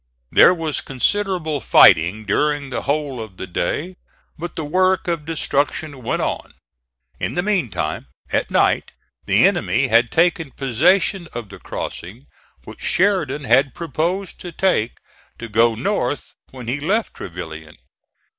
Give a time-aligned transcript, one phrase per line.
[0.31, 3.97] There was considerable fighting during the whole of the day,
[4.35, 6.55] but the work of destruction went on.
[7.19, 8.93] In the meantime, at night,
[9.27, 12.25] the enemy had taken possession of the crossing
[12.63, 14.93] which Sheridan had proposed to take
[15.37, 17.77] to go north when he left Trevilian.